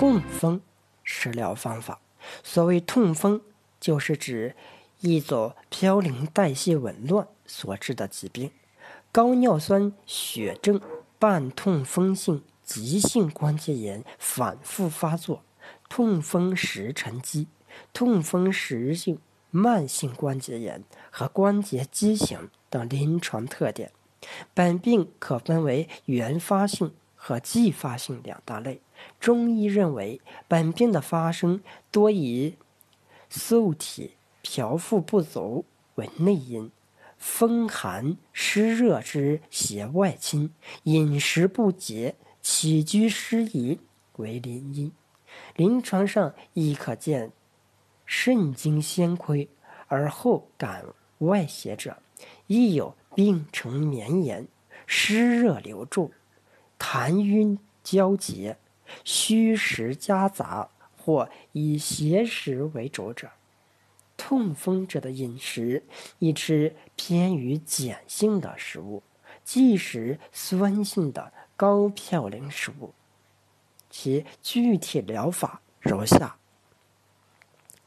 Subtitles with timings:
[0.00, 0.62] 痛风
[1.04, 2.00] 食疗方法。
[2.42, 3.42] 所谓痛风，
[3.78, 4.56] 就是指
[5.00, 8.50] 一种嘌呤代谢紊乱所致的疾病，
[9.12, 10.80] 高尿酸血症
[11.18, 15.42] 伴痛风性急性关节炎反复发作，
[15.90, 17.48] 痛风时沉积，
[17.92, 19.18] 痛风时性
[19.50, 23.92] 慢性关节炎和关节畸形等临床特点。
[24.54, 28.80] 本病可分为原发性和继发性两大类。
[29.20, 31.60] 中医认为，本病的发生
[31.90, 32.56] 多以
[33.28, 36.70] 素体调腹不足为内因，
[37.18, 43.78] 风寒湿热之邪外侵，饮食不节、起居失宜
[44.16, 44.90] 为邻因。
[45.56, 47.30] 临床上亦可见
[48.06, 49.48] 肾精先亏
[49.88, 50.84] 而后感
[51.18, 51.98] 外邪者，
[52.46, 54.48] 亦有病程绵延、
[54.86, 56.10] 湿热流注、
[56.80, 58.56] 痰晕交结。
[59.04, 63.30] 虚实夹杂，或以邪食为主者，
[64.16, 65.84] 痛风者的饮食
[66.18, 69.04] 宜吃偏于碱性的食物，
[69.44, 72.92] 忌食酸性的高嘌呤食物。
[73.88, 76.36] 其具体疗法如下：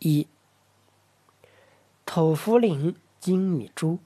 [0.00, 0.28] 一、
[2.04, 3.98] 土茯苓粳米珠，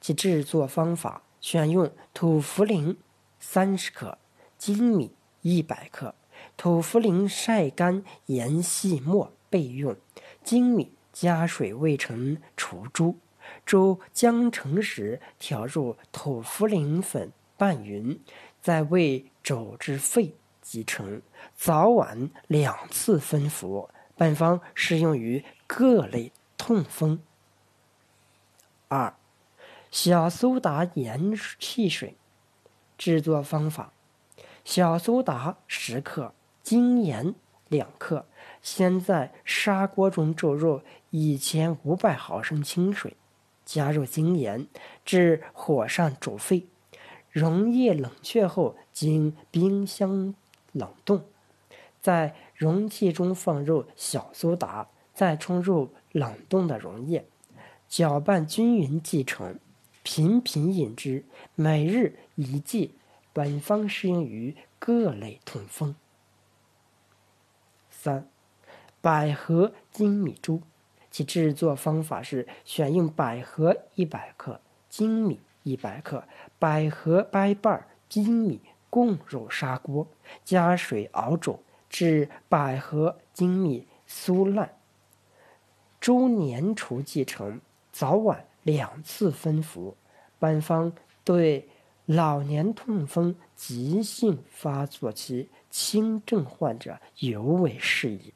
[0.00, 2.96] 其制作方法：选用土茯苓
[3.40, 4.16] 三十克，
[4.58, 5.12] 粳米
[5.42, 6.14] 一百克。
[6.56, 9.96] 土茯苓晒干研细末备用，
[10.44, 13.18] 粳米加水未成除珠，
[13.64, 18.20] 粥将成时调入土茯苓粉拌匀，
[18.60, 21.22] 再为肘至肺即成。
[21.54, 23.88] 早晚两次分服。
[24.18, 27.20] 本方适用于各类痛风。
[28.88, 29.14] 二、
[29.90, 32.16] 小苏打盐汽水，
[32.96, 33.92] 制作方法：
[34.66, 36.34] 小苏打十克。
[36.60, 37.36] 精盐
[37.68, 38.26] 两克，
[38.60, 43.16] 先在砂锅中注入一千五百毫升清水，
[43.64, 44.66] 加入精盐，
[45.04, 46.66] 至火上煮沸，
[47.30, 50.34] 溶液冷却后，经冰箱
[50.72, 51.22] 冷冻，
[52.02, 57.24] 在容器中放入小苏打，再冲入冷冻的溶液，
[57.86, 59.60] 搅拌均匀即成，
[60.02, 61.24] 频频饮之，
[61.54, 62.96] 每日一剂。
[63.36, 65.94] 本方适用于各类痛风。
[67.90, 68.26] 三、
[69.02, 70.62] 百合粳米粥，
[71.10, 76.24] 其制作方法是：选用百合一百克，精米一百克，
[76.58, 80.08] 百合掰瓣，精米共入砂锅，
[80.42, 84.78] 加水熬煮，至百合、精米酥烂，
[86.00, 87.60] 粥粘稠即成。
[87.92, 89.94] 早晚两次分服。
[90.38, 90.90] 本方
[91.22, 91.68] 对
[92.06, 98.32] 老年痛风急性发作期轻症患者尤为适宜。